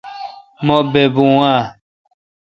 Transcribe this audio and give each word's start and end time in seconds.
مہبےبوں 0.65 1.35
آں؟ 1.53 1.61